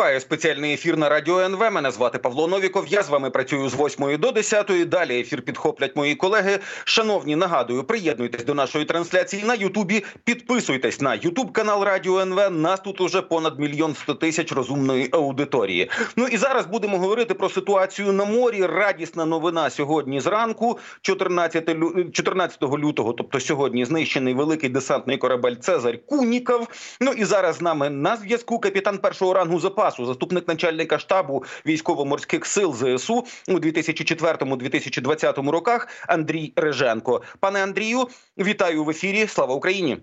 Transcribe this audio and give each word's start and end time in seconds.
Триває 0.00 0.20
спеціальний 0.20 0.74
ефір 0.74 0.96
на 0.96 1.08
радіо 1.08 1.40
НВ. 1.40 1.72
Мене 1.72 1.90
звати 1.90 2.18
Павло 2.18 2.48
Новіков. 2.48 2.86
Я 2.88 3.02
з 3.02 3.08
вами 3.08 3.30
працюю 3.30 3.68
з 3.68 3.74
8 3.74 4.16
до 4.16 4.32
10. 4.32 4.88
Далі 4.88 5.20
ефір 5.20 5.42
підхоплять 5.42 5.96
мої 5.96 6.14
колеги. 6.14 6.58
Шановні, 6.84 7.36
нагадую, 7.36 7.84
приєднуйтесь 7.84 8.44
до 8.44 8.54
нашої 8.54 8.84
трансляції 8.84 9.44
на 9.44 9.54
Ютубі. 9.54 10.04
Підписуйтесь 10.24 11.00
на 11.00 11.14
Ютуб 11.14 11.52
канал 11.52 11.84
Радіо 11.84 12.20
НВ. 12.20 12.50
Нас 12.50 12.80
тут 12.80 13.00
уже 13.00 13.22
понад 13.22 13.58
мільйон 13.58 13.94
сто 13.94 14.14
тисяч 14.14 14.52
розумної 14.52 15.08
аудиторії. 15.12 15.90
Ну 16.16 16.26
і 16.26 16.36
зараз 16.36 16.66
будемо 16.66 16.98
говорити 16.98 17.34
про 17.34 17.48
ситуацію 17.48 18.12
на 18.12 18.24
морі. 18.24 18.66
Радісна 18.66 19.24
новина 19.24 19.70
сьогодні 19.70 20.20
зранку, 20.20 20.78
14 21.02 21.76
14 22.12 22.62
лютого, 22.62 23.12
тобто 23.12 23.40
сьогодні, 23.40 23.84
знищений 23.84 24.34
великий 24.34 24.68
десантний 24.68 25.16
корабель 25.16 25.54
Цезарь 25.54 26.06
Куніков. 26.06 26.68
Ну 27.00 27.12
і 27.12 27.24
зараз 27.24 27.56
з 27.56 27.60
нами 27.60 27.90
на 27.90 28.16
зв'язку 28.16 28.58
капітан 28.58 28.98
першого 28.98 29.34
рангу 29.34 29.60
запасу, 29.60 29.89
заступник 29.98 30.48
начальника 30.48 30.98
штабу 30.98 31.44
військово-морських 31.66 32.46
сил 32.46 32.74
ЗСУ 32.74 33.24
у 33.48 33.52
2004-2020 33.52 35.50
роках 35.50 35.88
Андрій 36.08 36.52
Реженко. 36.56 37.22
Пане 37.40 37.62
Андрію, 37.62 38.08
вітаю 38.38 38.84
в 38.84 38.90
ефірі. 38.90 39.26
Слава 39.26 39.54
Україні! 39.54 39.98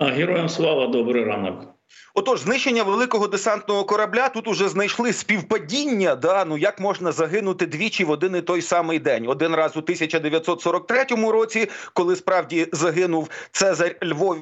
Героям 0.00 0.48
слава 0.48 0.86
добрий 0.86 1.24
ранок. 1.24 1.71
Отож, 2.14 2.40
знищення 2.40 2.82
великого 2.82 3.28
десантного 3.28 3.84
корабля 3.84 4.28
тут 4.28 4.48
уже 4.48 4.68
знайшли 4.68 5.12
співпадіння. 5.12 6.14
Да, 6.14 6.44
ну 6.44 6.58
як 6.58 6.80
можна 6.80 7.12
загинути 7.12 7.66
двічі 7.66 8.04
в 8.04 8.10
один 8.10 8.36
і 8.36 8.40
той 8.40 8.62
самий 8.62 8.98
день? 8.98 9.28
Один 9.28 9.54
раз 9.54 9.76
у 9.76 9.78
1943 9.78 11.04
році, 11.30 11.68
коли 11.92 12.16
справді 12.16 12.68
загинув 12.72 13.28
Цезарь 13.52 13.96
Львов 14.02 14.36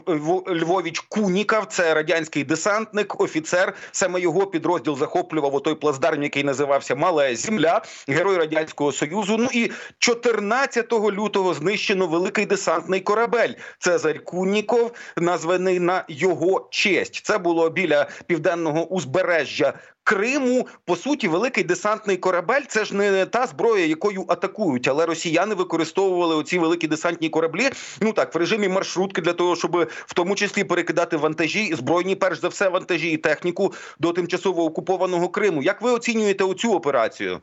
Львович 0.48 1.00
Кунікав, 1.00 1.66
це 1.66 1.94
радянський 1.94 2.44
десантник, 2.44 3.20
офіцер. 3.20 3.74
Саме 3.92 4.20
його 4.20 4.46
підрозділ 4.46 4.98
захоплював 4.98 5.54
отой 5.54 5.74
плацдарм, 5.74 6.22
який 6.22 6.44
називався 6.44 6.94
Мала 6.94 7.34
Земля, 7.34 7.82
герой 8.08 8.36
радянського 8.36 8.92
союзу. 8.92 9.36
Ну 9.38 9.48
і 9.52 9.70
14 9.98 10.92
лютого 10.92 11.54
знищено 11.54 12.06
великий 12.06 12.46
десантний 12.46 13.00
корабель. 13.00 13.52
Цезарь 13.78 14.24
Куніков, 14.24 14.92
названий 15.16 15.80
на 15.80 16.04
його 16.08 16.68
честь. 16.70 17.20
Це 17.24 17.38
було 17.40 17.70
біля 17.70 18.06
південного 18.26 18.86
узбережжя 18.86 19.72
Криму. 20.04 20.68
По 20.84 20.96
суті, 20.96 21.28
великий 21.28 21.64
десантний 21.64 22.16
корабель 22.16 22.62
це 22.68 22.84
ж 22.84 22.94
не 22.94 23.26
та 23.26 23.46
зброя, 23.46 23.86
якою 23.86 24.24
атакують, 24.28 24.88
але 24.88 25.06
росіяни 25.06 25.54
використовували 25.54 26.34
оці 26.34 26.58
великі 26.58 26.86
десантні 26.86 27.28
кораблі. 27.28 27.70
Ну 28.00 28.12
так 28.12 28.34
в 28.34 28.38
режимі 28.38 28.68
маршрутки 28.68 29.20
для 29.20 29.32
того, 29.32 29.56
щоб 29.56 29.76
в 29.90 30.14
тому 30.14 30.34
числі 30.34 30.64
перекидати 30.64 31.16
вантажі, 31.16 31.74
збройні, 31.74 32.16
перш 32.16 32.40
за 32.40 32.48
все, 32.48 32.68
вантажі 32.68 33.10
і 33.10 33.16
техніку 33.16 33.72
до 33.98 34.12
тимчасово 34.12 34.64
окупованого 34.64 35.28
Криму. 35.28 35.62
Як 35.62 35.82
ви 35.82 35.90
оцінюєте 35.90 36.44
оцю 36.44 36.72
операцію? 36.72 37.40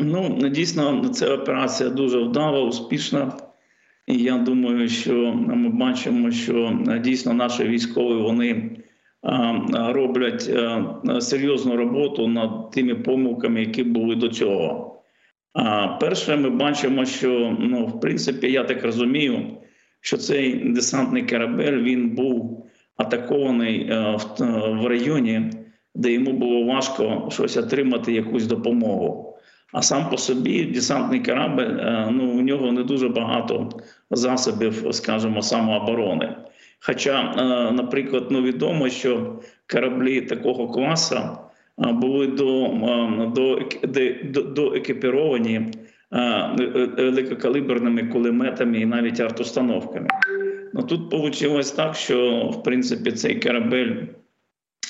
Ну 0.00 0.48
дійсно, 0.48 1.08
ця 1.08 1.34
операція 1.34 1.90
дуже 1.90 2.18
вдала, 2.18 2.60
успішна. 2.60 3.32
І 4.10 4.22
я 4.22 4.38
думаю, 4.38 4.88
що 4.88 5.14
ми 5.34 5.68
бачимо, 5.68 6.30
що 6.30 6.80
е, 6.88 6.98
дійсно 6.98 7.32
наші 7.32 7.64
військові 7.64 8.22
вони 8.22 8.50
е, 8.50 8.72
роблять 9.72 10.50
е, 10.52 10.84
серйозну 11.20 11.76
роботу 11.76 12.28
над 12.28 12.70
тими 12.70 12.94
помилками, 12.94 13.60
які 13.60 13.82
були 13.82 14.14
до 14.14 14.28
цього. 14.28 15.02
А 15.52 15.88
перше, 15.88 16.36
ми 16.36 16.50
бачимо, 16.50 17.04
що 17.04 17.56
ну, 17.60 17.86
в 17.86 18.00
принципі, 18.00 18.52
я 18.52 18.64
так 18.64 18.84
розумію, 18.84 19.46
що 20.00 20.16
цей 20.16 20.54
десантний 20.54 21.26
корабель 21.26 21.82
він 21.82 22.10
був 22.10 22.66
атакований 22.96 23.90
в 24.82 24.86
районі, 24.86 25.50
де 25.94 26.12
йому 26.12 26.32
було 26.32 26.64
важко 26.64 27.28
щось 27.32 27.56
отримати, 27.56 28.12
якусь 28.12 28.46
допомогу. 28.46 29.29
А 29.72 29.82
сам 29.82 30.10
по 30.10 30.18
собі 30.18 30.64
десантний 30.64 31.20
корабль, 31.20 31.62
е, 31.62 32.08
ну 32.12 32.30
у 32.30 32.40
нього 32.40 32.72
не 32.72 32.82
дуже 32.82 33.08
багато 33.08 33.68
засобів, 34.10 34.86
скажімо, 34.90 35.42
самооборони. 35.42 36.36
Хоча, 36.80 37.20
е, 37.20 37.72
наприклад, 37.72 38.26
ну 38.30 38.42
відомо, 38.42 38.88
що 38.88 39.40
кораблі 39.72 40.20
такого 40.20 40.68
класу 40.68 41.16
е, 41.16 41.92
були 41.92 42.26
до 42.26 42.70
до, 43.34 43.60
до, 44.24 44.42
до 44.42 44.74
екіпіровані 44.74 45.60
великокаліберними 46.98 48.02
кулеметами 48.02 48.80
і 48.80 48.86
навіть 48.86 49.20
артустановками. 49.20 50.06
Ну 50.74 50.82
тут 50.82 51.12
вийшло 51.12 51.62
так, 51.76 51.94
що 51.94 52.48
в 52.54 52.62
принципі 52.62 53.12
цей 53.12 53.40
корабель 53.40 53.96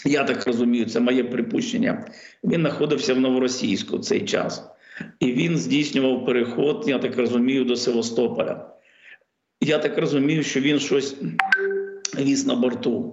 я 0.04 0.25
так 0.25 0.47
розумію, 0.47 0.87
це 0.87 1.00
моє 1.00 1.25
припущення. 1.25 2.04
Він 2.44 2.60
знаходився 2.60 3.15
в 3.15 3.21
новоросійську 3.21 3.99
цей 3.99 4.21
час, 4.21 4.71
і 5.21 5.33
він 5.33 5.59
здійснював 5.59 6.27
переход, 6.27 6.84
я 6.87 6.99
так 6.99 7.16
розумію, 7.16 7.65
до 7.65 7.77
Севастополя. 7.77 8.66
Я 9.61 9.78
так 9.78 9.99
розумію, 9.99 10.43
що 10.43 10.61
він 10.61 10.78
щось 10.78 11.16
віз 12.19 12.47
на 12.47 12.55
борту. 12.55 13.12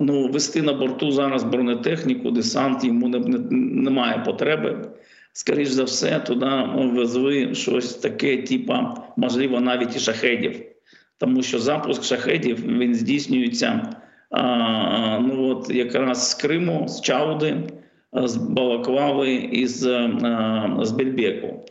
Ну, 0.00 0.28
вести 0.28 0.62
на 0.62 0.72
борту 0.72 1.12
зараз 1.12 1.44
бронетехніку, 1.44 2.30
десант 2.30 2.84
йому 2.84 3.08
не, 3.08 3.18
не, 3.18 3.38
немає 3.82 4.22
потреби. 4.26 4.88
Скоріше 5.32 5.72
за 5.72 5.84
все, 5.84 6.20
туди 6.20 6.50
везли 6.74 7.54
щось 7.54 7.94
таке, 7.94 8.36
типа, 8.36 8.94
можливо, 9.16 9.60
навіть 9.60 9.96
і 9.96 9.98
шахедів. 9.98 10.62
Тому 11.18 11.42
що 11.42 11.58
запуск 11.58 12.04
шахедів 12.04 12.66
він 12.66 12.94
здійснюється 12.94 13.96
ну 15.20 15.48
от 15.48 15.70
якраз 15.70 16.30
з 16.30 16.34
Криму, 16.34 16.88
з 16.88 17.00
Чауди, 17.00 17.56
з 18.24 18.36
Балаклави 18.36 19.34
і 19.34 19.66
з, 19.66 20.10
з 20.82 20.90
Бельбеку. 20.90 21.64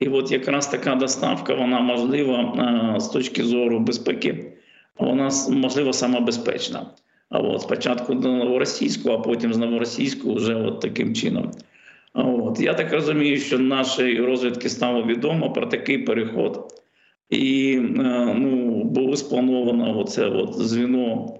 І 0.00 0.08
от 0.08 0.32
якраз 0.32 0.66
така 0.66 0.94
доставка, 0.94 1.54
вона 1.54 1.80
можлива 1.80 2.96
з 3.00 3.08
точки 3.08 3.44
зору 3.44 3.80
безпеки, 3.80 4.52
вона 4.98 5.30
можливо 5.50 5.92
сама 5.92 6.20
безпечна. 6.20 6.86
А 7.30 7.38
от 7.38 7.62
спочатку 7.62 8.14
до 8.14 8.28
новоросійського, 8.28 9.14
а 9.14 9.18
потім 9.18 9.54
з 9.54 9.58
новоросійського 9.58 10.34
вже 10.34 10.54
от 10.54 10.80
таким 10.80 11.14
чином. 11.14 11.50
От 12.14 12.60
я 12.60 12.74
так 12.74 12.92
розумію, 12.92 13.36
що 13.36 13.58
нашій 13.58 14.20
розвідки 14.20 14.68
стало 14.68 15.02
відомо 15.02 15.52
про 15.52 15.66
такий 15.66 15.98
переход, 15.98 16.82
і 17.30 17.78
ну 18.36 18.84
було 18.84 19.16
сплановано 19.16 19.98
оце 19.98 20.26
от 20.26 20.54
звіно 20.54 21.34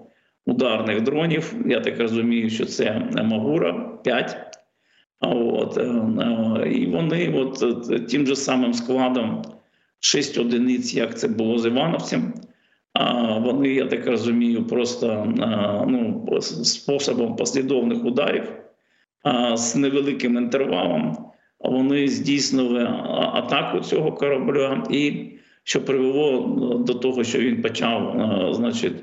ударних 0.45 1.01
дронів. 1.01 1.53
Я 1.65 1.79
так 1.79 1.99
розумію, 1.99 2.49
що 2.49 2.65
це 2.65 3.09
Магура 3.23 3.73
5. 4.03 4.53
От, 5.23 5.77
е, 5.77 5.81
е, 5.81 6.69
І 6.71 6.85
вони 6.85 7.33
от 7.35 7.89
е, 7.91 7.99
тим 7.99 8.27
же 8.27 8.35
самим 8.35 8.73
складом 8.73 9.41
6 9.99 10.37
одиниць, 10.37 10.93
як 10.93 11.19
це 11.19 11.27
було 11.27 11.57
з 11.57 11.65
Івановцем. 11.65 12.33
А 12.93 13.37
вони, 13.37 13.69
я 13.69 13.85
так 13.85 14.07
розумію, 14.07 14.67
просто 14.67 15.33
ну, 15.87 16.41
способом 16.41 17.35
послідовних 17.35 18.05
ударів 18.05 18.43
з 19.53 19.75
невеликим 19.75 20.37
інтервалом. 20.37 21.17
Вони 21.59 22.07
здійснили 22.07 22.83
атаку 23.33 23.79
цього 23.79 24.11
корабля, 24.11 24.83
і 24.91 25.29
що 25.63 25.85
привело 25.85 26.41
до 26.87 26.93
того, 26.93 27.23
що 27.23 27.39
він 27.39 27.61
почав, 27.61 28.15
значить, 28.53 28.93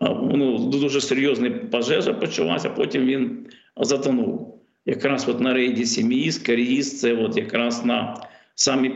ну, 0.00 0.58
дуже 0.58 1.00
серйозна 1.00 1.50
пожежа 1.50 2.12
почалася, 2.12 2.70
потім 2.70 3.04
він 3.04 3.46
затонув. 3.76 4.56
Якраз 4.86 5.28
от 5.28 5.40
на 5.40 5.54
рейді 5.54 5.84
Сім'їз, 5.84 6.38
Каріїз, 6.38 7.00
це 7.00 7.14
от 7.14 7.36
якраз 7.36 7.84
на 7.84 8.16
самі 8.54 8.90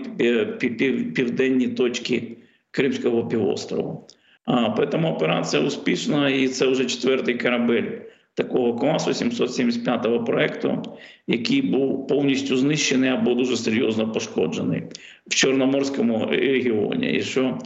південні 1.14 1.68
точки 1.68 2.36
Кримського 2.70 3.28
півострову. 3.28 4.06
А, 4.44 4.70
Тому 4.70 5.08
операція 5.08 5.62
успішна, 5.62 6.28
і 6.28 6.48
це 6.48 6.66
вже 6.66 6.84
четвертий 6.84 7.38
корабель 7.38 7.90
такого 8.34 8.74
класу 8.74 9.10
775-го 9.10 10.24
проекту, 10.24 10.82
який 11.26 11.62
був 11.62 12.06
повністю 12.06 12.56
знищений 12.56 13.10
або 13.10 13.34
дуже 13.34 13.56
серйозно 13.56 14.12
пошкоджений 14.12 14.82
в 15.26 15.34
Чорноморському 15.34 16.26
регіоні. 16.26 17.12
І 17.12 17.22
що 17.22 17.58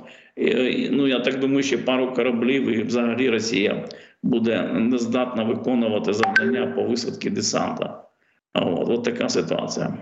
ну 0.90 1.06
я 1.06 1.20
так 1.20 1.40
думаю, 1.40 1.62
що 1.62 1.84
пару 1.84 2.14
кораблів 2.14 2.68
і 2.68 2.82
взагалі 2.82 3.30
Росія 3.30 3.88
буде 4.22 4.62
нездатна 4.62 5.42
виконувати 5.42 6.12
завдання 6.12 6.66
по 6.66 6.82
висадці 6.82 7.30
десанта. 7.30 8.04
От, 8.54 8.88
от 8.88 9.04
така 9.04 9.28
ситуація. 9.28 9.98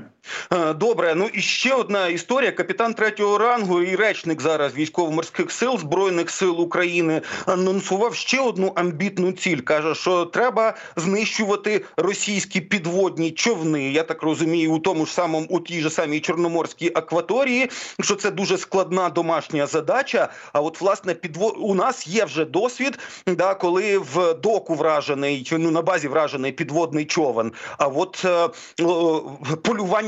Е, 0.52 0.72
Добре, 0.72 1.14
ну 1.14 1.30
і 1.32 1.40
ще 1.40 1.74
одна 1.74 2.08
історія. 2.08 2.52
Капітан 2.52 2.94
третього 2.94 3.38
рангу 3.38 3.82
і 3.82 3.96
речник 3.96 4.42
зараз 4.42 4.74
військово-морських 4.74 5.50
сил 5.52 5.78
збройних 5.78 6.30
сил 6.30 6.60
України 6.60 7.22
анонсував 7.46 8.14
ще 8.14 8.40
одну 8.40 8.72
амбітну 8.74 9.32
ціль. 9.32 9.60
каже, 9.60 9.94
що 9.94 10.24
треба 10.24 10.74
знищувати 10.96 11.84
російські 11.96 12.60
підводні 12.60 13.30
човни. 13.30 13.90
Я 13.90 14.02
так 14.02 14.22
розумію, 14.22 14.72
у 14.72 14.78
тому 14.78 15.06
ж 15.06 15.12
самому 15.12 15.46
у 15.50 15.60
тій 15.60 15.80
же 15.80 15.90
самій 15.90 16.20
чорноморській 16.20 16.92
акваторії. 16.94 17.70
Що 18.00 18.14
це 18.14 18.30
дуже 18.30 18.58
складна 18.58 19.08
домашня 19.08 19.66
задача. 19.66 20.28
А 20.52 20.60
от 20.60 20.80
власне 20.80 21.14
підво... 21.14 21.54
у 21.54 21.74
нас 21.74 22.06
є 22.06 22.24
вже 22.24 22.44
досвід, 22.44 22.98
да, 23.26 23.54
коли 23.54 23.98
в 23.98 24.34
доку 24.34 24.74
вражений 24.74 25.48
ну 25.52 25.70
на 25.70 25.82
базі 25.82 26.08
вражений 26.08 26.52
підводний 26.52 27.04
човен. 27.04 27.52
А 27.78 27.86
от 27.86 28.22
е, 28.24 28.48
о, 28.84 29.22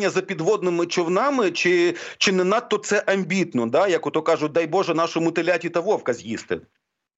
полювання 0.09 0.11
за 0.11 0.21
підводними 0.21 0.87
човнами, 0.87 1.51
чи, 1.51 1.95
чи 2.19 2.33
не 2.33 2.45
надто 2.45 2.79
це 2.79 3.05
амбітно, 3.07 3.67
да? 3.67 3.89
як 3.89 4.07
ото 4.07 4.23
кажуть, 4.23 4.53
дай 4.53 4.67
Боже, 4.67 4.95
нашому 4.95 5.31
теляті 5.31 5.71
та 5.71 5.81
вовка 5.81 6.13
з'їсти. 6.13 6.61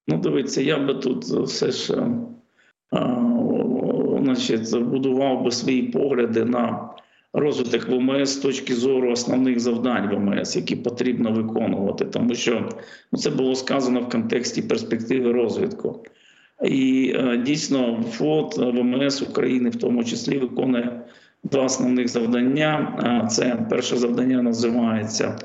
Ну, 0.09 0.19
дивіться, 0.19 0.63
я 0.63 0.79
би 0.79 0.95
тут 0.95 1.25
все 1.25 1.71
ж 1.71 1.95
е, 1.95 2.07
а, 2.91 3.17
значить, 4.23 4.79
будував 4.79 5.45
би 5.45 5.51
свої 5.51 5.83
погляди 5.83 6.45
на 6.45 6.91
розвиток 7.33 7.89
ВМС 7.89 8.31
з 8.31 8.37
точки 8.37 8.75
зору 8.75 9.13
основних 9.13 9.61
завдань 9.61 10.11
ВМС, 10.11 10.57
які 10.57 10.77
потрібно 10.77 11.33
виконувати, 11.33 12.05
тому 12.05 12.35
що 12.35 12.69
ну, 13.13 13.19
це 13.19 13.31
було 13.31 13.55
сказано 13.55 14.01
в 14.01 14.09
контексті 14.09 14.63
перспективи 14.63 15.33
розвитку. 15.33 16.05
І 16.65 17.13
е, 17.17 17.37
дійсно, 17.37 18.05
флот 18.13 18.59
ВМС 18.59 19.23
України 19.23 19.71
в 19.71 19.77
тому 19.77 20.05
числі 20.05 20.39
виконує 20.39 21.03
два 21.45 21.65
основних 21.65 22.09
завдання. 22.09 23.29
Це 23.31 23.67
перше 23.71 23.97
завдання 23.97 24.43
називається 24.43 25.39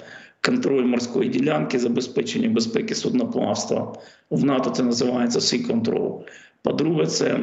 контроль 0.45 0.86
морської 0.86 1.30
ділянки, 1.30 1.80
забезпечення 1.80 2.50
безпеки 2.50 2.95
судноплавства. 2.95 3.94
В 4.30 4.45
НАТО 4.45 4.69
це 4.69 4.83
називається 4.83 5.39
Sea 5.39 5.71
Control. 5.71 6.19
По-друге, 6.62 7.06
це 7.06 7.25
е, 7.27 7.39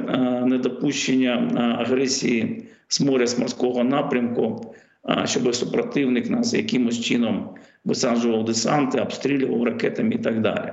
недопущення 0.47 1.35
е, 1.35 1.83
агресії 1.83 2.65
з 2.89 3.01
моря 3.01 3.27
з 3.27 3.39
морського 3.39 3.85
напрямку, 3.85 4.75
е, 5.09 5.23
щоб 5.27 5.55
супротивник 5.55 6.31
нас 6.31 6.55
якимось 6.55 7.01
чином 7.01 7.49
висаджував 7.85 8.45
десанти, 8.45 9.01
обстрілював 9.01 9.65
ракетами 9.65 10.15
і 10.15 10.19
так 10.19 10.41
далі. 10.41 10.73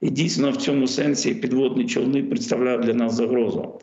І 0.00 0.10
дійсно 0.10 0.50
в 0.50 0.56
цьому 0.56 0.86
сенсі 0.86 1.34
підводні 1.34 1.86
човни 1.86 2.22
представляють 2.22 2.82
для 2.82 2.94
нас 2.94 3.14
загрозу. 3.14 3.80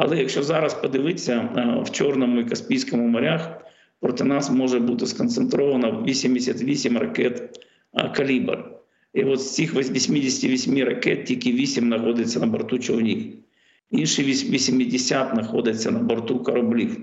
Але 0.00 0.18
якщо 0.18 0.42
зараз 0.42 0.74
подивитися 0.74 1.48
е, 1.56 1.82
в 1.82 1.90
Чорному 1.90 2.40
і 2.40 2.44
Каспійському 2.44 3.08
морях, 3.08 3.60
проти 4.00 4.24
нас 4.24 4.50
може 4.50 4.78
бути 4.78 5.06
сконцентровано 5.06 6.04
88 6.06 6.98
ракет 6.98 7.66
е, 7.94 8.08
калібр. 8.08 8.64
І 9.14 9.24
от 9.24 9.40
з 9.40 9.54
цих 9.54 9.74
88 9.74 10.84
ракет 10.84 11.24
тільки 11.24 11.52
8 11.52 11.84
знаходиться 11.84 12.40
на 12.40 12.46
борту 12.46 12.78
човнів. 12.78 13.34
Інші 13.90 14.22
80 14.22 15.30
знаходяться 15.34 15.90
на 15.90 15.98
борту 15.98 16.42
кораблів. 16.42 17.00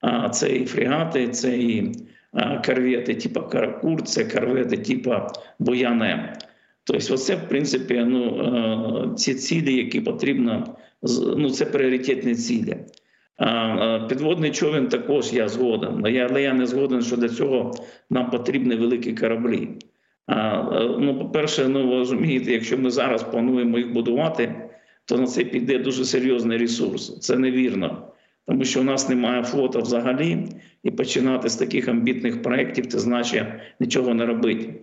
А 0.00 0.28
це 0.28 0.56
і 0.56 0.66
фрегати, 0.66 1.28
це 1.28 1.58
і 1.58 1.92
е, 2.34 2.62
корвети 2.66 3.14
типу 3.14 3.40
Каракур, 3.42 4.02
це 4.02 4.24
корвети 4.24 4.76
типу 4.76 5.14
Бояне. 5.58 6.38
Тобто, 6.84 7.14
оце, 7.14 7.36
в 7.36 7.48
принципі, 7.48 8.04
ну, 8.06 9.14
ці 9.16 9.34
цілі, 9.34 9.74
які 9.74 10.00
потрібно, 10.00 10.76
ну, 11.36 11.50
це 11.50 11.64
пріоритетні 11.64 12.34
цілі. 12.34 12.76
Підводний 14.08 14.50
човен 14.50 14.88
також 14.88 15.32
я 15.32 15.48
згоден, 15.48 16.02
але 16.24 16.42
я 16.42 16.54
не 16.54 16.66
згоден, 16.66 17.02
що 17.02 17.16
для 17.16 17.28
цього 17.28 17.74
нам 18.10 18.30
потрібні 18.30 18.74
великі 18.74 19.12
кораблі. 19.12 19.68
Ну, 20.98 21.18
По-перше, 21.18 21.68
ну, 21.68 21.98
розумієте, 21.98 22.52
якщо 22.52 22.78
ми 22.78 22.90
зараз 22.90 23.22
плануємо 23.22 23.78
їх 23.78 23.92
будувати, 23.92 24.54
то 25.04 25.18
на 25.18 25.26
це 25.26 25.44
піде 25.44 25.78
дуже 25.78 26.04
серйозний 26.04 26.58
ресурс. 26.58 27.18
Це 27.18 27.38
невірно, 27.38 28.12
тому 28.46 28.64
що 28.64 28.80
у 28.80 28.84
нас 28.84 29.08
немає 29.08 29.42
флота 29.42 29.78
взагалі, 29.78 30.46
і 30.82 30.90
починати 30.90 31.48
з 31.48 31.56
таких 31.56 31.88
амбітних 31.88 32.42
проєктів 32.42 32.86
це 32.86 32.98
значить 32.98 33.44
нічого 33.80 34.14
не 34.14 34.26
робити. 34.26 34.74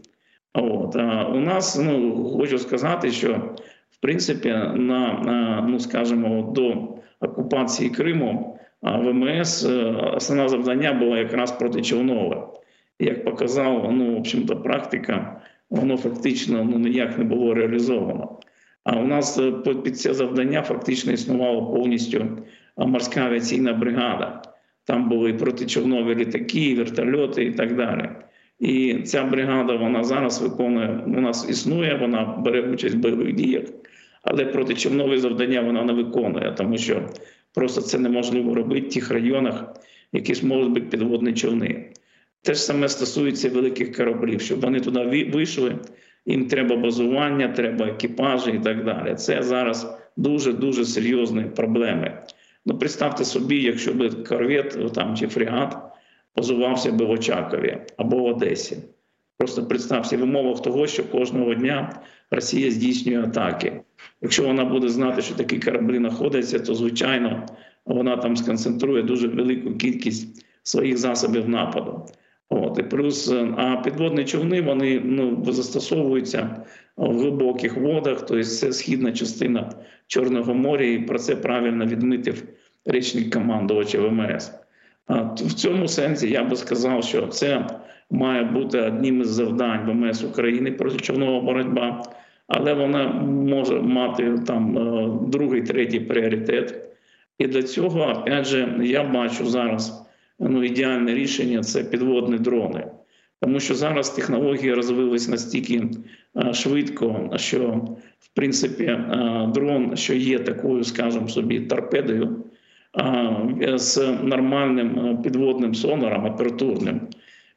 От 0.53 0.95
а 0.95 1.25
у 1.25 1.39
нас 1.39 1.79
ну 1.83 2.23
хочу 2.39 2.59
сказати, 2.59 3.11
що 3.11 3.55
в 3.97 4.01
принципі 4.01 4.49
на, 4.75 5.65
ну 5.67 5.79
скажімо, 5.79 6.51
до 6.55 6.87
окупації 7.19 7.89
Криму 7.89 8.59
ВМС 8.81 9.65
е, 9.65 9.83
основне 10.15 10.49
завдання 10.49 10.93
було 10.93 11.17
якраз 11.17 11.51
протичовнове. 11.51 12.47
Як 12.99 13.25
показав, 13.25 13.91
ну 13.91 14.13
в 14.13 14.17
общем-то, 14.17 14.55
практика, 14.55 15.41
воно 15.69 15.97
фактично 15.97 16.63
ну 16.63 16.79
ніяк 16.79 17.17
не 17.17 17.23
було 17.23 17.53
реалізовано. 17.53 18.39
А 18.83 18.97
у 18.97 19.07
нас 19.07 19.39
е, 19.39 19.51
під 19.83 19.99
це 19.99 20.13
завдання 20.13 20.61
фактично 20.61 21.11
існувала 21.11 21.61
повністю 21.61 22.25
морська 22.77 23.21
авіаційна 23.21 23.73
бригада. 23.73 24.41
Там 24.83 25.09
були 25.09 25.33
протичовнові 25.33 26.15
літаки, 26.15 26.75
вертольоти 26.75 27.43
і 27.43 27.51
так 27.51 27.75
далі. 27.75 28.09
І 28.59 28.95
ця 29.05 29.23
бригада 29.23 29.75
вона 29.75 30.03
зараз 30.03 30.41
виконує. 30.41 31.03
У 31.05 31.21
нас 31.21 31.49
існує, 31.49 31.97
вона 32.01 32.25
бере 32.45 32.61
участь 32.61 32.95
в 32.95 32.97
бойових 32.97 33.33
діях, 33.33 33.63
але 34.23 34.45
протичовнові 34.45 35.17
завдання 35.17 35.61
вона 35.61 35.83
не 35.83 35.93
виконує, 35.93 36.53
тому 36.57 36.77
що 36.77 37.09
просто 37.53 37.81
це 37.81 37.99
неможливо 37.99 38.55
робити 38.55 38.87
в 38.87 38.93
тих 38.93 39.11
районах, 39.11 39.73
які 40.13 40.45
можуть 40.45 40.69
бути 40.69 40.81
підводні 40.81 41.33
човни. 41.33 41.91
Те 42.41 42.53
ж 42.53 42.59
саме 42.59 42.89
стосується 42.89 43.49
великих 43.49 43.95
кораблів, 43.97 44.41
щоб 44.41 44.59
вони 44.59 44.79
туди 44.79 45.29
вийшли. 45.33 45.75
Їм 46.25 46.47
треба 46.47 46.75
базування, 46.75 47.47
треба 47.47 47.85
екіпажі 47.85 48.51
і 48.51 48.59
так 48.59 48.85
далі. 48.85 49.15
Це 49.15 49.43
зараз 49.43 49.97
дуже 50.17 50.53
дуже 50.53 50.85
серйозні 50.85 51.43
проблеми. 51.43 52.21
Ну, 52.65 52.77
представте 52.77 53.25
собі, 53.25 53.61
якщо 53.61 53.93
би 53.93 54.09
корвет 54.09 54.93
там 54.93 55.15
чи 55.15 55.27
фрегат 55.27 55.77
позувався 56.37 56.91
би 56.91 57.05
в 57.05 57.09
Очакові 57.09 57.77
або 57.97 58.17
в 58.17 58.25
Одесі. 58.25 58.77
Просто 59.37 59.65
представся 59.65 60.17
в 60.17 60.23
умовах 60.23 60.61
того, 60.61 60.87
що 60.87 61.03
кожного 61.03 61.53
дня 61.53 62.01
Росія 62.31 62.71
здійснює 62.71 63.23
атаки. 63.23 63.81
Якщо 64.21 64.43
вона 64.43 64.65
буде 64.65 64.89
знати, 64.89 65.21
що 65.21 65.35
такі 65.35 65.59
кораблі 65.59 65.97
знаходяться, 65.97 66.59
то 66.59 66.75
звичайно 66.75 67.45
вона 67.85 68.17
там 68.17 68.35
сконцентрує 68.35 69.03
дуже 69.03 69.27
велику 69.27 69.75
кількість 69.75 70.45
своїх 70.63 70.97
засобів 70.97 71.49
нападу. 71.49 72.05
От 72.49 72.79
і 72.79 72.83
плюс 72.83 73.31
а 73.57 73.81
підводні 73.83 74.25
човни 74.25 74.61
вони 74.61 75.01
ну 75.05 75.45
застосовуються 75.47 76.65
в 76.97 77.19
глибоких 77.19 77.77
водах, 77.77 78.19
тобто 78.19 78.43
це 78.43 78.73
східна 78.73 79.11
частина 79.11 79.71
Чорного 80.07 80.53
моря, 80.53 80.85
і 80.85 80.99
про 80.99 81.19
це 81.19 81.35
правильно 81.35 81.85
відмітив 81.85 82.43
речник 82.85 83.33
командувача 83.33 83.99
ВМС. 83.99 84.51
В 85.09 85.53
цьому 85.53 85.87
сенсі 85.87 86.29
я 86.29 86.43
би 86.43 86.55
сказав, 86.55 87.03
що 87.03 87.27
це 87.27 87.67
має 88.11 88.43
бути 88.43 88.81
одним 88.81 89.21
із 89.21 89.27
завдань 89.27 89.85
ВМС 89.87 90.23
України 90.23 90.71
протичовнова 90.71 91.41
боротьба, 91.41 92.03
але 92.47 92.73
вона 92.73 93.07
може 93.23 93.81
мати 93.81 94.39
там 94.47 94.77
е, 94.77 95.09
другий, 95.27 95.61
третій 95.61 95.99
пріоритет. 95.99 96.83
І 97.37 97.47
для 97.47 97.63
цього, 97.63 98.01
опять 98.01 98.45
же, 98.45 98.79
я 98.83 99.03
бачу 99.03 99.45
зараз 99.45 100.07
ну, 100.39 100.63
ідеальне 100.63 101.13
рішення 101.13 101.63
це 101.63 101.83
підводні 101.83 102.37
дрони. 102.37 102.87
Тому 103.41 103.59
що 103.59 103.75
зараз 103.75 104.09
технології 104.09 104.73
розвились 104.73 105.27
настільки 105.27 105.83
е, 106.37 106.53
швидко, 106.53 107.29
що 107.35 107.59
в 108.19 108.27
принципі 108.33 108.83
е, 108.83 109.49
дрон, 109.53 109.97
що 109.97 110.13
є 110.13 110.39
такою, 110.39 110.83
скажімо 110.83 111.27
собі, 111.27 111.59
торпедою 111.59 112.43
з 113.75 113.97
нормальним 114.23 114.99
е, 114.99 115.17
підводним 115.23 115.75
сонором 115.75 116.25
опературним, 116.25 117.01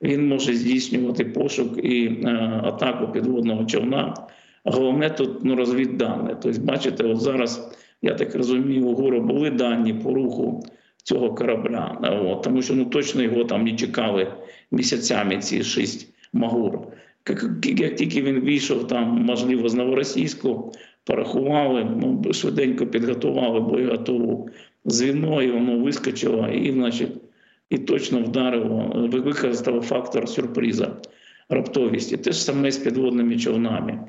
він 0.02 0.28
може 0.28 0.54
здійснювати 0.54 1.24
пошук 1.24 1.84
і 1.84 2.06
е, 2.06 2.28
атаку 2.64 3.12
підводного 3.12 3.64
човна. 3.64 4.14
Головне 4.64 5.10
тут 5.10 5.44
ну, 5.44 5.56
розвіддане. 5.56 6.36
Тобто, 6.42 6.60
бачите, 6.60 7.04
от 7.04 7.20
зараз, 7.20 7.78
я 8.02 8.14
так 8.14 8.34
розумію, 8.34 8.86
у 8.86 8.94
ГУРу 8.94 9.20
були 9.20 9.50
дані 9.50 9.94
по 9.94 10.14
руху 10.14 10.64
цього 11.02 11.34
корабля, 11.34 11.98
от, 12.26 12.42
тому 12.42 12.62
що 12.62 12.74
ну, 12.74 12.84
точно 12.84 13.22
його 13.22 13.44
там 13.44 13.64
не 13.64 13.76
чекали 13.76 14.32
місяцями 14.70 15.38
ці 15.38 15.62
шість 15.62 16.14
магур. 16.32 16.78
Як 17.64 17.96
тільки 17.96 18.22
він 18.22 18.40
вийшов, 18.40 18.86
там, 18.86 19.08
можливо, 19.08 19.68
з 19.68 19.74
Новоросійську, 19.74 20.72
порахували, 21.04 21.84
ну, 21.84 22.32
швиденько 22.32 22.86
підготували 22.86 23.60
боєготову 23.60 24.50
звіно, 24.84 25.30
воно 25.30 25.78
вискочило 25.78 26.48
і, 26.48 26.72
значить, 26.72 27.12
і 27.70 27.78
точно 27.78 28.20
вдарило, 28.20 29.08
використав 29.12 29.82
фактор 29.82 30.28
сюрприза, 30.28 30.96
раптовісті. 31.48 32.16
Те 32.16 32.32
ж 32.32 32.44
саме 32.44 32.70
з 32.70 32.78
підводними 32.78 33.38
човнами. 33.38 34.00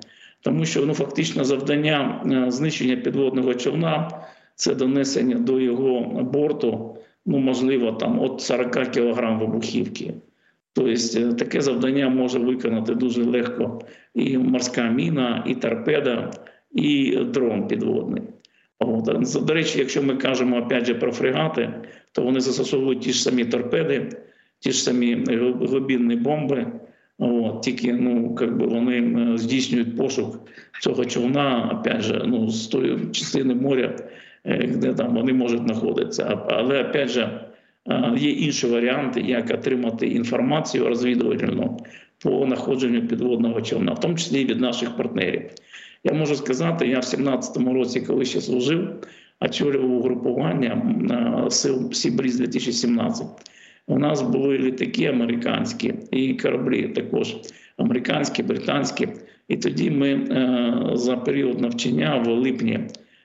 Тому 0.41 0.65
що 0.65 0.85
ну, 0.85 0.93
фактично 0.93 1.43
завдання 1.43 2.23
е, 2.25 2.51
знищення 2.51 2.95
підводного 2.95 3.53
човна 3.53 4.11
це 4.55 4.75
донесення 4.75 5.35
до 5.35 5.59
його 5.59 6.23
борту 6.23 6.97
ну 7.25 7.37
можливо, 7.37 7.91
там 7.91 8.19
от 8.19 8.41
40 8.41 8.91
кілограм 8.91 9.39
вибухівки. 9.39 10.13
Тобто 10.73 11.33
таке 11.33 11.61
завдання 11.61 12.09
може 12.09 12.39
виконати 12.39 12.95
дуже 12.95 13.23
легко 13.23 13.81
і 14.15 14.37
морська 14.37 14.89
міна, 14.89 15.43
і 15.47 15.55
торпеда, 15.55 16.31
і 16.71 17.15
дрон 17.15 17.67
підводний. 17.67 18.23
От. 18.81 19.45
До 19.45 19.53
речі, 19.53 19.79
якщо 19.79 20.03
ми 20.03 20.15
кажемо 20.15 20.57
опять 20.57 20.85
же 20.85 20.95
про 20.95 21.11
фрегати, 21.11 21.73
то 22.11 22.21
вони 22.21 22.39
застосовують 22.39 23.01
ті 23.01 23.11
ж 23.11 23.21
самі 23.21 23.45
торпеди, 23.45 24.09
ті 24.59 24.71
ж 24.71 24.83
самі 24.83 25.25
глибинні 25.61 26.15
бомби. 26.15 26.67
От, 27.17 27.61
тільки 27.61 27.93
ну, 27.93 28.29
би 28.29 28.67
вони 28.67 29.27
здійснюють 29.37 29.97
пошук 29.97 30.49
цього 30.81 31.05
човна, 31.05 31.77
опять 31.79 32.01
же, 32.01 32.23
ну, 32.25 32.49
з 32.49 32.67
тої 32.67 32.97
частини 33.11 33.55
моря, 33.55 33.95
де 34.75 34.93
там 34.93 35.15
вони 35.15 35.33
можуть 35.33 35.61
знаходитися. 35.61 36.39
Але 36.49 36.83
опять 36.83 37.09
же, 37.09 37.45
є 38.17 38.29
інші 38.29 38.67
варіанти, 38.67 39.21
як 39.21 39.51
отримати 39.51 40.07
інформацію 40.07 40.87
розвідувальну 40.87 41.77
по 42.23 42.45
знаходженню 42.47 43.07
підводного 43.07 43.61
човна, 43.61 43.91
в 43.91 43.99
тому 43.99 44.15
числі 44.15 44.41
і 44.41 44.45
від 44.45 44.59
наших 44.59 44.97
партнерів. 44.97 45.41
Я 46.03 46.13
можу 46.13 46.35
сказати, 46.35 46.87
я 46.87 46.99
в 46.99 47.03
17-му 47.03 47.73
році, 47.73 48.01
коли 48.01 48.25
ще 48.25 48.41
служив, 48.41 48.89
очолював 49.39 49.91
угрупування 49.91 51.47
сил 51.49 51.93
Sea 51.93 52.09
Breeze 52.09 52.39
2017. 52.39 53.27
У 53.87 53.99
нас 53.99 54.21
були 54.21 54.57
літаки 54.57 55.05
американські 55.05 55.93
і 56.11 56.33
кораблі 56.33 56.87
також 56.87 57.35
американські, 57.77 58.43
британські. 58.43 59.07
І 59.47 59.57
тоді 59.57 59.89
ми 59.91 60.27
за 60.93 61.17
період 61.17 61.61
навчання 61.61 62.23
в 62.25 62.27
липні 62.27 62.79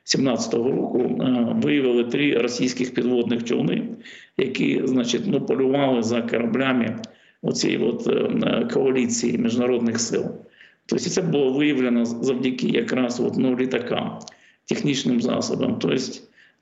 17-го 0.04 0.71
року 0.71 1.21
виявили 1.62 2.04
три 2.04 2.38
російських 2.38 2.95
підводних 2.95 3.45
човни, 3.45 3.88
які, 4.37 4.80
значить, 4.85 5.23
ну, 5.26 5.40
полювали 5.40 6.02
за 6.02 6.23
кораблями 6.23 6.99
оцієї 7.42 7.85
от 7.85 8.09
коаліції 8.73 9.38
міжнародних 9.38 10.00
сил. 10.00 10.25
Тобто 10.86 11.04
це 11.10 11.22
було 11.22 11.52
виявлено 11.52 12.04
завдяки 12.04 12.68
якраз 12.68 13.20
от, 13.20 13.36
ну, 13.36 13.56
літакам, 13.56 14.18
технічним 14.68 15.20
засобам. 15.20 15.78
Тобто 15.78 16.02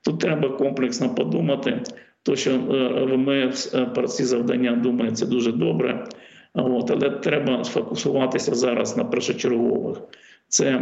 тут 0.01 0.19
треба 0.19 0.49
комплексно 0.49 1.15
подумати. 1.15 1.81
То, 2.23 2.35
що 2.35 2.59
ми 3.17 3.51
про 3.95 4.07
ці 4.07 4.23
завдання 4.23 4.71
думає, 4.71 5.11
це 5.11 5.25
дуже 5.25 5.51
добре. 5.51 6.07
От, 6.53 6.91
але 6.91 7.09
треба 7.09 7.63
сфокусуватися 7.63 8.55
зараз 8.55 8.97
на 8.97 9.05
першочергових. 9.05 9.97
Це 10.47 10.79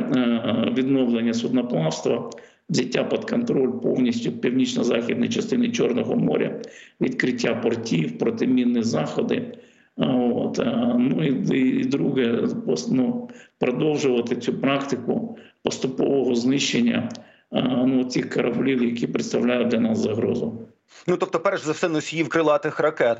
відновлення 0.77 1.33
судноплавства, 1.33 2.29
взяття 2.69 3.03
під 3.03 3.25
контроль 3.29 3.71
повністю 3.71 4.31
північно-західної 4.31 5.29
частини 5.29 5.69
Чорного 5.69 6.15
моря, 6.15 6.61
відкриття 7.01 7.55
портів, 7.55 8.17
протимінні 8.17 8.83
заходи. 8.83 9.57
От, 9.97 10.61
ну 10.97 11.23
і, 11.23 11.59
і 11.59 11.83
друге, 11.83 12.47
ну, 12.91 13.29
продовжувати 13.59 14.35
цю 14.35 14.53
практику 14.53 15.37
поступового 15.63 16.35
знищення 16.35 17.09
ну, 17.85 18.05
тих 18.05 18.29
кораблів, 18.29 18.83
які 18.83 19.07
представляють 19.07 19.67
для 19.67 19.79
нас 19.79 19.99
загрозу. 19.99 20.67
Ну 21.07 21.17
тобто, 21.17 21.39
перш 21.39 21.61
за 21.61 21.71
все, 21.71 21.89
носіїв 21.89 22.29
крилатих 22.29 22.79
ракет. 22.79 23.17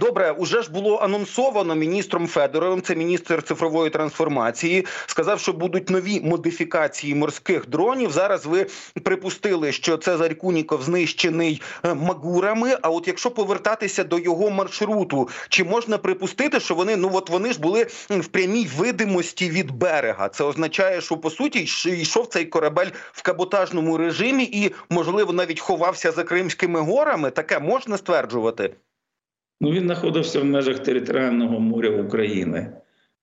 Добре, 0.00 0.30
уже 0.30 0.62
ж 0.62 0.70
було 0.70 0.98
анонсовано 0.98 1.74
міністром 1.74 2.26
Федоровим. 2.26 2.82
Це 2.82 2.94
міністр 2.94 3.42
цифрової 3.42 3.90
трансформації. 3.90 4.86
Сказав, 5.06 5.40
що 5.40 5.52
будуть 5.52 5.90
нові 5.90 6.20
модифікації 6.20 7.14
морських 7.14 7.68
дронів. 7.68 8.10
Зараз 8.12 8.46
ви 8.46 8.66
припустили, 9.02 9.72
що 9.72 9.96
Цезарь 9.96 10.34
Куніков 10.34 10.82
знищений 10.82 11.62
магурами. 11.94 12.78
А 12.82 12.90
от 12.90 13.08
якщо 13.08 13.30
повертатися 13.30 14.04
до 14.04 14.18
його 14.18 14.50
маршруту, 14.50 15.28
чи 15.48 15.64
можна 15.64 15.98
припустити, 15.98 16.60
що 16.60 16.74
вони 16.74 16.96
ну 16.96 17.10
от 17.12 17.30
вони 17.30 17.52
ж 17.52 17.60
були 17.60 17.86
в 18.10 18.26
прямій 18.26 18.68
видимості 18.76 19.50
від 19.50 19.70
берега? 19.70 20.28
Це 20.28 20.44
означає, 20.44 21.00
що 21.00 21.16
по 21.16 21.30
суті 21.30 21.68
йшов 21.84 22.26
цей 22.26 22.44
корабель 22.44 22.90
в 23.12 23.22
каботажному 23.22 23.96
режимі 23.96 24.44
і, 24.44 24.74
можливо, 24.90 25.32
навіть 25.32 25.60
ховався 25.60 26.12
за 26.12 26.24
Кримськими 26.24 26.80
горами. 26.80 26.97
Таке 27.30 27.58
можна 27.58 27.96
стверджувати? 27.96 28.74
Ну 29.60 29.70
він 29.70 29.84
знаходився 29.84 30.40
в 30.40 30.44
межах 30.44 30.78
територіального 30.78 31.60
моря 31.60 31.90
України, 31.90 32.72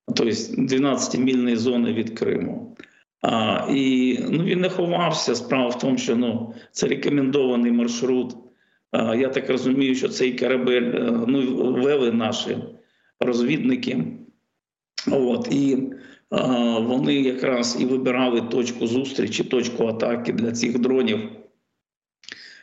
тобто 0.06 0.24
12-мільної 0.24 1.56
зони 1.56 1.92
від 1.92 2.18
Криму. 2.18 2.76
А, 3.22 3.66
І 3.70 4.18
ну, 4.30 4.44
він 4.44 4.60
не 4.60 4.68
ховався. 4.68 5.34
Справа 5.34 5.68
в 5.68 5.78
тому, 5.78 5.98
що 5.98 6.16
ну, 6.16 6.54
це 6.72 6.86
рекомендований 6.86 7.72
маршрут. 7.72 8.36
А, 8.90 9.14
Я 9.14 9.28
так 9.28 9.50
розумію, 9.50 9.94
що 9.94 10.08
цей 10.08 10.38
корабель 10.38 10.92
ну, 11.26 11.72
вели 11.72 12.12
наші 12.12 12.58
розвідники. 13.20 14.04
От, 15.12 15.48
І 15.52 15.92
а, 16.30 16.78
вони 16.78 17.14
якраз 17.14 17.76
і 17.80 17.86
вибирали 17.86 18.40
точку 18.40 18.86
зустрічі, 18.86 19.44
точку 19.44 19.86
атаки 19.86 20.32
для 20.32 20.52
цих 20.52 20.78
дронів 20.78 21.30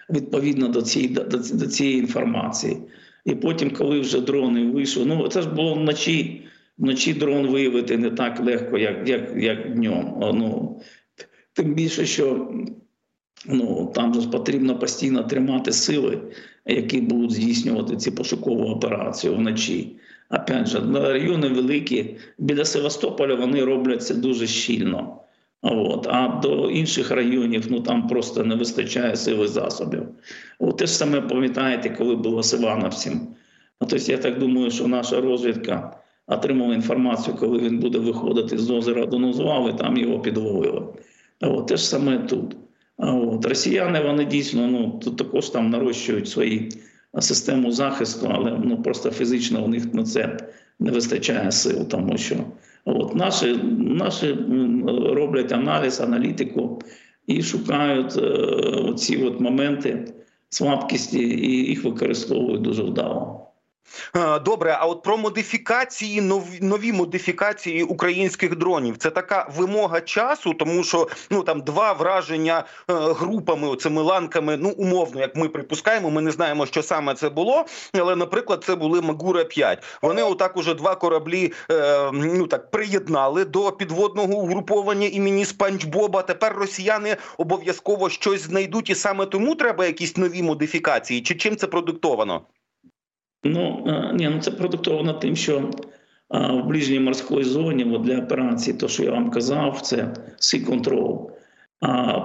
відповідно 0.10 0.68
до 0.68 0.82
цієї 0.82 1.14
до, 1.14 1.24
до 1.38 1.68
цієї 1.68 1.98
інформації. 1.98 2.78
І 3.26 3.36
потім, 3.36 3.72
коли 3.72 4.00
вже 4.00 4.22
дрони 4.22 4.72
вийшли, 4.72 5.06
ну 5.06 5.28
це 5.28 5.42
ж 5.42 5.50
було 5.50 5.74
вночі. 5.74 6.40
Вночі 6.78 7.14
дрон 7.14 7.48
виявити 7.48 7.98
не 7.98 8.10
так 8.10 8.40
легко, 8.40 8.78
як 8.78 9.10
як, 9.10 9.32
як 9.38 9.74
днем. 9.74 10.14
Ну, 10.20 10.82
Тим 11.54 11.74
більше, 11.74 12.06
що 12.06 12.52
ну, 13.46 13.92
там 13.96 14.22
ж 14.22 14.30
потрібно 14.30 14.80
постійно 14.80 15.24
тримати 15.24 15.72
сили, 15.72 16.22
які 16.66 17.02
будуть 17.02 17.32
здійснювати 17.32 17.98
ці 17.98 18.12
пошукову 18.12 18.64
операцію 18.64 19.36
вночі. 19.36 19.96
Опять 20.30 20.68
же, 20.68 20.82
райони 20.94 21.48
великі, 21.48 22.18
біля 22.38 22.66
Севастополя 22.66 23.36
вони 23.36 23.64
роблять 23.64 24.04
це 24.04 24.16
дуже 24.16 24.48
щільно. 24.48 25.23
От. 25.64 26.08
А 26.10 26.40
до 26.44 26.70
інших 26.70 27.12
районів 27.12 27.66
ну 27.70 27.80
там 27.80 28.08
просто 28.08 28.44
не 28.44 28.56
вистачає 28.56 29.16
сили 29.16 29.48
засобів. 29.48 30.04
От 30.60 30.78
те 30.78 30.86
ж 30.86 30.94
саме 30.94 31.22
пам'ятаєте, 31.22 31.90
коли 31.90 32.16
було 32.16 32.44
з 32.44 32.54
Івановцем. 32.54 33.28
Тобто, 33.80 34.12
я 34.12 34.18
так 34.18 34.40
думаю, 34.40 34.72
що 34.72 34.88
наша 34.88 35.22
розвідка 35.22 35.98
отримала 36.28 36.76
інформацію, 36.76 37.38
коли 37.38 37.60
він 37.60 37.80
буде 37.80 38.00
виходити 38.00 38.58
з 38.58 38.70
озера 38.70 39.06
до 39.06 39.20
Нузвали, 39.20 39.74
там 39.74 39.98
його 39.98 40.20
підловили. 40.20 40.84
От 41.42 41.68
те 41.68 41.78
ж 41.78 41.88
саме 41.88 42.18
тут. 42.18 42.56
От. 42.98 43.46
Росіяни 43.46 44.02
вони 44.02 44.26
дійсно 44.26 44.68
ну, 44.68 45.00
також 45.12 45.50
там 45.50 45.70
нарощують 45.70 46.30
свої 46.30 46.70
систему 47.20 47.72
захисту, 47.72 48.30
але 48.34 48.60
ну, 48.64 48.82
просто 48.82 49.12
фізично 49.12 49.66
у 49.66 49.68
них 49.68 49.94
на 49.94 50.04
це 50.04 50.38
не 50.80 50.92
вистачає 50.92 51.52
сил, 51.52 51.88
тому 51.88 52.18
що. 52.18 52.36
От 52.86 53.16
Наші 53.16 53.56
наші 53.78 54.38
роблять 55.14 55.52
аналіз, 55.52 56.02
аналітику 56.02 56.80
і 57.28 57.44
шукають 57.44 58.18
е, 58.18 58.94
ці 58.94 59.24
от 59.24 59.40
моменти 59.40 60.14
слабкості, 60.50 61.20
і 61.20 61.68
їх 61.68 61.84
використовують 61.84 62.62
дуже 62.62 62.84
вдало. 62.84 63.53
Добре, 64.46 64.78
а 64.80 64.86
от 64.86 65.04
про 65.04 65.18
модифікації, 65.18 66.22
нові 66.22 66.60
нові 66.62 66.92
модифікації 66.92 67.84
українських 67.84 68.56
дронів 68.56 68.98
це 68.98 69.10
така 69.10 69.50
вимога 69.58 70.02
часу, 70.02 70.54
тому 70.54 70.84
що 70.84 71.08
ну 71.30 71.44
там 71.44 71.62
два 71.62 71.94
враження 71.94 72.64
е, 72.90 72.94
групами, 72.94 73.68
оцими 73.68 74.02
ланками, 74.02 74.58
ну 74.58 74.70
умовно, 74.70 75.22
як 75.22 75.36
ми 75.36 75.50
припускаємо, 75.50 76.10
ми 76.10 76.22
не 76.22 76.32
знаємо, 76.32 76.66
що 76.66 76.84
саме 76.84 77.14
це 77.14 77.30
було. 77.30 77.66
Але, 77.94 78.16
наприклад, 78.16 78.64
це 78.66 78.76
були 78.76 79.02
Магура 79.02 79.44
5 79.44 79.84
Вони 80.02 80.24
отак 80.24 80.58
уже 80.58 80.74
два 80.74 80.96
кораблі 80.96 81.54
е, 81.72 82.12
ну 82.14 82.48
так 82.48 82.72
приєднали 82.72 83.46
до 83.46 83.72
підводного 83.72 84.34
угруповання 84.34 85.08
імені 85.08 85.46
Спанч 85.46 85.86
Боба. 85.86 86.22
Тепер 86.22 86.54
росіяни 86.54 87.18
обов'язково 87.38 88.10
щось 88.10 88.42
знайдуть, 88.42 88.90
і 88.90 88.96
саме 88.96 89.26
тому 89.26 89.56
треба 89.56 89.86
якісь 89.86 90.18
нові 90.18 90.42
модифікації. 90.42 91.22
Чи 91.22 91.36
чим 91.36 91.56
це 91.56 91.68
продуктовано? 91.68 92.42
Ну 93.44 93.86
ні, 94.14 94.30
ну 94.30 94.40
це 94.40 94.52
продуктовано 94.52 95.14
тим, 95.14 95.36
що 95.36 95.70
в 96.30 96.68
ближній 96.68 97.00
морській 97.00 97.44
зоні 97.44 98.00
для 98.00 98.20
операції, 98.20 98.78
то 98.78 98.88
що 98.88 99.04
я 99.04 99.12
вам 99.12 99.30
казав, 99.30 99.82
це 99.82 100.14
Sea 100.40 100.66
Control. 100.70 101.30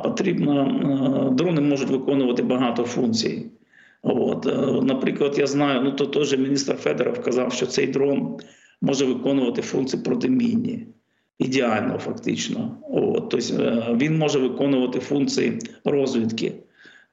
Потрібно 0.03 1.35
дрони 1.39 1.61
можуть 1.61 1.91
виконувати 1.91 2.43
багато 2.43 2.85
функцій. 2.85 3.47
От, 4.03 4.45
Наприклад, 4.83 5.39
я 5.39 5.47
знаю, 5.47 5.81
ну 5.85 5.93
то 5.93 6.07
теж 6.07 6.39
міністр 6.39 6.75
Федоров 6.75 7.23
казав, 7.23 7.53
що 7.53 7.67
цей 7.67 7.87
дрон 7.87 8.39
може 8.81 9.05
виконувати 9.05 9.63
функції 9.63 10.03
протимінні. 10.03 10.87
Ідеально, 11.39 11.99
фактично. 11.99 12.77
От, 12.91 13.29
Тобто 13.29 13.97
він 13.97 14.19
може 14.19 14.39
виконувати 14.39 15.01
функції 15.01 15.59
розвідки. 15.85 16.53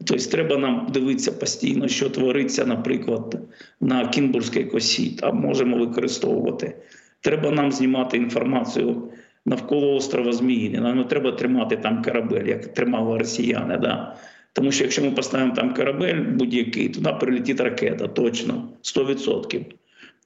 Тобто, 0.03 0.29
треба 0.29 0.57
нам 0.57 0.87
дивитися 0.93 1.31
постійно, 1.31 1.87
що 1.87 2.09
твориться, 2.09 2.65
наприклад, 2.65 3.39
на 3.81 4.07
Кінбурзькій 4.07 4.63
косі. 4.63 5.09
Там 5.09 5.37
можемо 5.37 5.77
використовувати. 5.77 6.75
Треба 7.21 7.51
нам 7.51 7.71
знімати 7.71 8.17
інформацію 8.17 9.11
навколо 9.45 9.95
острова 9.95 10.31
Зміїні. 10.31 10.77
Нам 10.77 10.97
не 10.97 11.03
треба 11.03 11.31
тримати 11.31 11.77
там 11.77 12.03
корабель, 12.03 12.45
як 12.45 12.73
тримали 12.73 13.17
росіяни. 13.17 13.77
Да? 13.77 14.15
Тому 14.53 14.71
що 14.71 14.83
якщо 14.83 15.03
ми 15.03 15.11
поставимо 15.11 15.55
там 15.55 15.73
корабель 15.73 16.21
будь-який, 16.21 16.89
туди 16.89 17.09
прилетить 17.19 17.59
ракета, 17.59 18.07
точно 18.07 18.69
100%. 18.83 19.65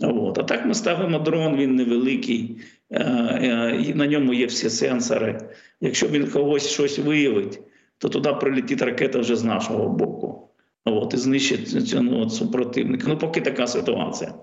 От. 0.01 0.37
А 0.37 0.43
так 0.43 0.65
ми 0.65 0.73
ставимо 0.73 1.19
дрон, 1.19 1.57
він 1.57 1.75
невеликий, 1.75 2.57
е, 2.91 3.03
е, 3.03 3.93
на 3.95 4.07
ньому 4.07 4.33
є 4.33 4.45
всі 4.45 4.69
сенсори. 4.69 5.39
Якщо 5.81 6.07
він 6.07 6.27
когось 6.27 6.69
щось 6.69 6.99
виявить, 6.99 7.59
то 7.99 8.09
туди 8.09 8.33
прилетить 8.33 8.81
ракета 8.81 9.19
вже 9.19 9.35
з 9.35 9.43
нашого 9.43 9.89
боку. 9.89 10.49
От, 10.85 11.13
і 11.13 11.17
знищить 11.17 11.95
ну, 12.01 12.21
от, 12.21 12.33
супротивника. 12.33 13.05
Ну, 13.07 13.17
поки 13.17 13.41
така 13.41 13.67
ситуація. 13.67 14.33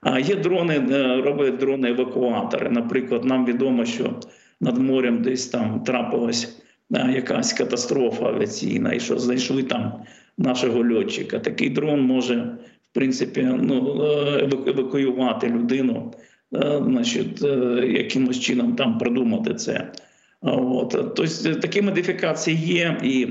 А 0.00 0.18
є 0.18 0.36
дрони, 0.36 0.86
е, 0.90 1.22
роблять 1.22 1.58
дрони-евакуатори. 1.58 2.70
Наприклад, 2.70 3.24
нам 3.24 3.46
відомо, 3.46 3.84
що 3.84 4.20
над 4.60 4.78
морем 4.78 5.22
десь 5.22 5.46
там 5.46 5.80
трапилась 5.80 6.62
е, 6.94 7.12
якась 7.14 7.52
катастрофа 7.52 8.24
авіаційна, 8.24 8.92
і 8.92 9.00
що 9.00 9.18
знайшли 9.18 9.62
там 9.62 9.92
нашого 10.38 10.84
льотчика. 10.84 11.38
Такий 11.38 11.70
дрон 11.70 12.00
може, 12.00 12.56
в 12.90 12.94
принципі, 12.94 13.48
ну, 13.60 14.02
е, 14.04 14.48
евакуювати 14.66 15.48
людину, 15.48 16.12
значить, 16.80 17.42
якимось 17.82 18.40
чином 18.40 18.76
там 18.76 18.98
продумати 18.98 19.54
це. 19.54 19.92
От. 20.42 20.90
Тобто 20.90 21.54
такі 21.54 21.82
модифікації 21.82 22.56
є, 22.56 22.98
і 23.02 23.28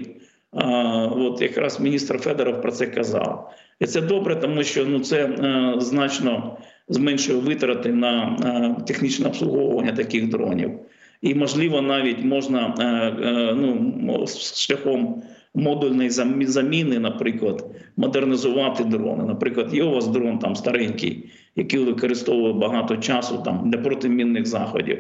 от 1.12 1.42
якраз 1.42 1.80
міністр 1.80 2.18
Федоров 2.18 2.62
про 2.62 2.72
це 2.72 2.86
казав. 2.86 3.54
І 3.80 3.86
це 3.86 4.02
добре, 4.02 4.36
тому 4.36 4.64
що 4.64 4.86
ну, 4.86 5.00
це 5.00 5.26
е, 5.26 5.74
значно 5.78 6.58
зменшує 6.88 7.40
витрати 7.40 7.94
на 7.94 8.38
е, 8.44 8.84
технічне 8.84 9.28
обслуговування 9.28 9.92
таких 9.92 10.30
дронів. 10.30 10.72
І, 11.22 11.36
можливо, 11.36 11.82
навіть 11.82 12.24
можна 12.24 12.76
е, 12.80 12.84
е, 12.84 13.54
ну, 13.56 14.26
шляхом 14.54 15.24
модульної 15.56 16.10
заміни, 16.48 17.00
наприклад, 17.00 17.66
модернізувати 17.98 18.84
дрони. 18.84 19.24
Наприклад, 19.24 19.74
є 19.74 19.84
у 19.84 19.92
вас 19.92 20.08
дрон 20.08 20.40
там 20.40 20.56
старенький, 20.56 21.30
який 21.56 21.80
використовує 21.80 22.54
багато 22.54 22.98
часу 22.98 23.42
там 23.46 23.70
для 23.70 23.78
протимінних 23.78 24.46
заходів. 24.46 24.98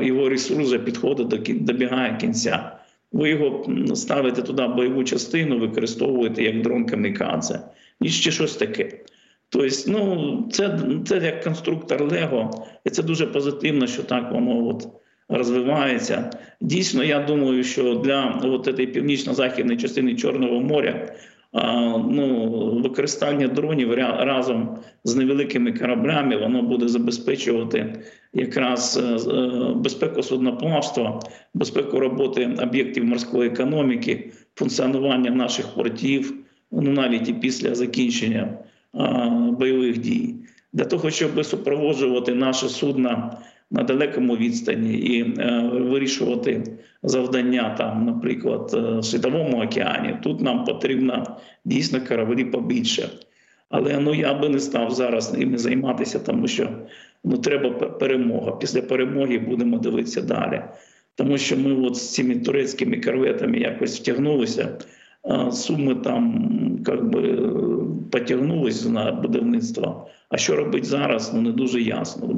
Його 0.00 0.28
ресурс 0.28 0.72
підходить 0.72 1.64
добігає 1.64 2.16
кінця. 2.16 2.72
Ви 3.12 3.30
його 3.30 3.66
ставите 3.94 4.42
туди 4.42 4.66
бойову 4.66 5.04
частину, 5.04 5.58
використовуєте 5.58 6.42
як 6.42 6.62
дрон 6.62 6.86
камікадзе, 6.86 7.60
і 8.00 8.08
ще 8.08 8.30
щось 8.30 8.56
таке. 8.56 9.00
Тобто, 9.48 9.68
ну, 9.86 10.48
це, 10.52 10.78
це 11.06 11.16
як 11.16 11.44
конструктор 11.44 12.02
Лего, 12.12 12.66
і 12.84 12.90
це 12.90 13.02
дуже 13.02 13.26
позитивно, 13.26 13.86
що 13.86 14.02
так 14.02 14.32
воно 14.32 14.68
от 14.68 14.88
розвивається. 15.28 16.30
Дійсно, 16.60 17.04
я 17.04 17.20
думаю, 17.20 17.64
що 17.64 17.94
для 17.94 18.40
от 18.44 18.64
цієї 18.64 18.86
північно-західної 18.86 19.78
частини 19.78 20.14
Чорного 20.14 20.60
моря 20.60 21.16
ну, 22.08 22.80
використання 22.82 23.48
дронів 23.48 23.94
разом 23.94 24.78
з 25.04 25.16
невеликими 25.16 25.72
кораблями 25.72 26.36
воно 26.36 26.62
буде 26.62 26.88
забезпечувати 26.88 28.02
якраз 28.32 28.96
е, 28.96 29.30
е, 29.30 29.74
безпеку 29.74 30.22
судноплавства, 30.22 31.20
безпеку 31.54 32.00
роботи 32.00 32.56
об'єктів 32.62 33.04
морської 33.04 33.50
економіки, 33.50 34.32
функціонування 34.54 35.30
наших 35.30 35.74
портів, 35.74 36.34
ну 36.72 36.90
навіть 36.90 37.28
і 37.28 37.32
після 37.32 37.74
закінчення 37.74 38.58
бойових 39.58 39.98
дій, 39.98 40.34
для 40.72 40.84
того, 40.84 41.10
щоб 41.10 41.44
супроводжувати 41.44 42.34
наше 42.34 42.68
судна 42.68 43.38
на 43.70 43.82
далекому 43.82 44.36
відстані 44.36 44.94
і 44.94 45.40
е, 45.40 45.70
вирішувати 45.72 46.78
завдання 47.02 47.74
там, 47.78 48.06
наприклад, 48.06 48.70
е, 48.74 48.98
в 48.98 49.04
світовому 49.04 49.62
океані. 49.62 50.16
Тут 50.22 50.40
нам 50.40 50.64
потрібно 50.64 51.36
дійсно 51.64 52.00
кораблі 52.08 52.44
побільше. 52.44 53.08
Але 53.70 54.00
ну 54.00 54.14
я 54.14 54.34
би 54.34 54.48
не 54.48 54.60
став 54.60 54.90
зараз 54.90 55.38
ними 55.38 55.58
займатися, 55.58 56.18
тому 56.18 56.48
що 56.48 56.68
ну 57.24 57.38
треба 57.38 57.70
перемога. 57.70 58.52
Після 58.52 58.82
перемоги 58.82 59.38
будемо 59.38 59.78
дивитися 59.78 60.22
далі. 60.22 60.62
Тому 61.14 61.38
що 61.38 61.56
ми 61.56 61.86
от 61.86 61.96
з 61.96 62.14
цими 62.14 62.36
турецькими 62.36 63.00
корветами 63.00 63.58
якось 63.58 64.00
втягнулися. 64.00 64.78
Суми 65.52 65.94
там 65.94 66.32
би 67.02 67.50
потягнулись 68.10 68.88
на 68.88 69.12
будівництво. 69.12 70.08
А 70.28 70.36
що 70.36 70.56
робити 70.56 70.86
зараз? 70.86 71.34
Ну 71.34 71.40
не 71.40 71.52
дуже 71.52 71.80
ясно. 71.80 72.28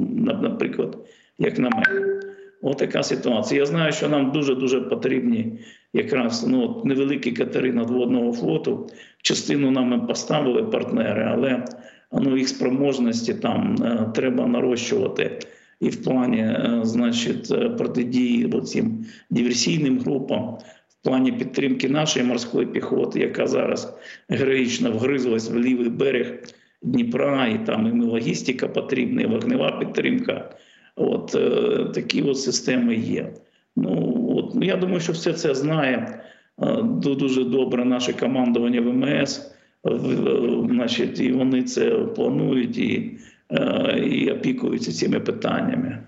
Наприклад, 0.41 0.97
як 1.39 1.59
на 1.59 1.69
мене. 1.69 2.21
Ось 2.61 2.75
така 2.75 3.03
ситуація. 3.03 3.59
Я 3.59 3.65
знаю, 3.65 3.91
що 3.91 4.09
нам 4.09 4.31
дуже 4.31 4.55
дуже 4.55 4.81
потрібні 4.81 5.59
якраз 5.93 6.47
ну, 6.47 6.63
от 6.63 6.85
невеликі 6.85 7.31
катери 7.31 7.73
надводного 7.73 8.33
флоту. 8.33 8.89
Частину 9.21 9.71
нам 9.71 10.07
поставили 10.07 10.63
партнери, 10.63 11.23
але 11.23 11.65
ну, 12.11 12.37
їх 12.37 12.49
спроможності 12.49 13.33
там 13.33 13.75
е, 13.83 14.11
треба 14.15 14.47
нарощувати. 14.47 15.39
І 15.79 15.89
в 15.89 16.03
плані, 16.03 16.37
е, 16.37 16.79
значить, 16.83 17.51
е, 17.51 17.69
протидії 17.69 18.61
цим 18.61 19.05
диверсійним 19.29 19.99
групам, 19.99 20.57
в 20.89 21.03
плані 21.03 21.31
підтримки 21.31 21.89
нашої 21.89 22.25
морської 22.25 22.67
піхоти, 22.67 23.19
яка 23.19 23.47
зараз 23.47 23.97
героїчно 24.29 24.91
вгризлась 24.91 25.51
в 25.51 25.57
лівий 25.57 25.89
берег 25.89 26.43
Дніпра, 26.83 27.47
і 27.47 27.65
там 27.65 28.01
і 28.01 28.05
логістика 28.05 28.67
потрібна, 28.67 29.21
і 29.21 29.25
вогнева 29.25 29.71
підтримка. 29.71 30.55
От 30.95 31.35
е, 31.35 31.85
такі 31.93 32.21
от 32.21 32.39
системи 32.39 32.95
є. 32.95 33.33
Ну 33.75 34.25
от 34.37 34.55
ну, 34.55 34.65
я 34.65 34.77
думаю, 34.77 34.99
що 34.99 35.13
все 35.13 35.33
це 35.33 35.55
знає 35.55 36.23
е, 36.61 36.81
дуже 36.83 37.43
добре 37.43 37.85
наше 37.85 38.13
командування 38.13 38.81
ВМС. 38.81 39.51
Значить, 40.69 41.19
і 41.19 41.31
вони 41.31 41.63
це 41.63 41.89
планують 41.89 42.77
і, 42.77 43.19
е, 43.51 43.99
і 43.99 44.31
опікуються 44.31 44.91
цими 44.91 45.19
питаннями. 45.19 46.03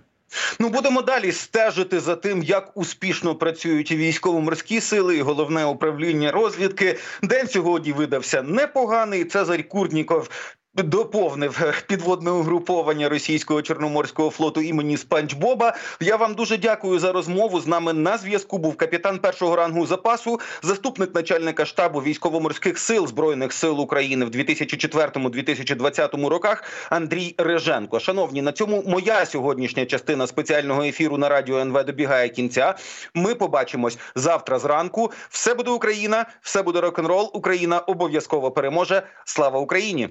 Ну 0.59 0.69
будемо 0.69 1.01
далі 1.01 1.31
стежити 1.31 1.99
за 1.99 2.15
тим, 2.15 2.43
як 2.43 2.77
успішно 2.77 3.35
працюють 3.35 3.91
військово-морські 3.91 4.81
сили, 4.81 5.17
і 5.17 5.21
головне 5.21 5.65
управління 5.65 6.31
розвідки. 6.31 6.97
День 7.23 7.47
сьогодні 7.47 7.91
видався 7.91 8.43
непоганий. 8.43 9.25
Цезарь 9.25 9.67
Курніков. 9.67 10.29
Доповнив 10.75 11.83
підводне 11.87 12.31
угруповання 12.31 13.09
російського 13.09 13.61
чорноморського 13.61 14.29
флоту 14.29 14.61
імені 14.61 14.97
Спанч 14.97 15.33
Боба. 15.33 15.75
Я 15.99 16.15
вам 16.15 16.33
дуже 16.33 16.57
дякую 16.57 16.99
за 16.99 17.11
розмову. 17.11 17.59
З 17.59 17.67
нами 17.67 17.93
на 17.93 18.17
зв'язку 18.17 18.57
був 18.57 18.75
капітан 18.75 19.19
першого 19.19 19.55
рангу 19.55 19.85
запасу, 19.85 20.39
заступник 20.61 21.15
начальника 21.15 21.65
штабу 21.65 21.99
військово-морських 21.99 22.79
сил 22.79 23.07
збройних 23.07 23.53
сил 23.53 23.81
України 23.81 24.25
в 24.25 24.29
2004-2020 24.29 26.27
роках. 26.27 26.63
Андрій 26.89 27.35
Реженко. 27.37 27.99
Шановні, 27.99 28.41
на 28.41 28.51
цьому 28.51 28.83
моя 28.87 29.25
сьогоднішня 29.25 29.85
частина 29.85 30.27
спеціального 30.27 30.83
ефіру 30.83 31.17
на 31.17 31.29
радіо 31.29 31.57
НВ 31.59 31.83
добігає 31.83 32.29
кінця. 32.29 32.75
Ми 33.13 33.35
побачимось 33.35 33.97
завтра 34.15 34.59
зранку. 34.59 35.11
Все 35.29 35.53
буде 35.53 35.71
Україна, 35.71 36.25
все 36.41 36.63
буде 36.63 36.81
рок-н-рол. 36.81 37.31
Україна 37.33 37.79
обов'язково 37.79 38.51
переможе. 38.51 39.03
Слава 39.25 39.59
Україні! 39.59 40.09